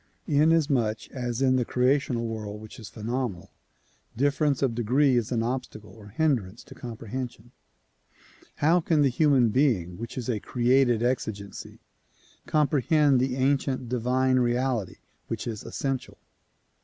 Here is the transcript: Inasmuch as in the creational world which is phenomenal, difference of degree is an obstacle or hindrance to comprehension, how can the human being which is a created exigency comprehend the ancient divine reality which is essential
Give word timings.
Inasmuch 0.25 1.11
as 1.11 1.43
in 1.43 1.57
the 1.57 1.63
creational 1.63 2.25
world 2.25 2.59
which 2.59 2.79
is 2.79 2.89
phenomenal, 2.89 3.51
difference 4.17 4.63
of 4.63 4.73
degree 4.73 5.15
is 5.15 5.31
an 5.31 5.43
obstacle 5.43 5.91
or 5.91 6.07
hindrance 6.07 6.63
to 6.63 6.73
comprehension, 6.73 7.51
how 8.55 8.79
can 8.79 9.03
the 9.03 9.09
human 9.09 9.49
being 9.49 9.99
which 9.99 10.17
is 10.17 10.27
a 10.27 10.39
created 10.39 11.03
exigency 11.03 11.77
comprehend 12.47 13.19
the 13.19 13.35
ancient 13.35 13.89
divine 13.89 14.37
reality 14.39 14.95
which 15.27 15.45
is 15.45 15.63
essential 15.63 16.17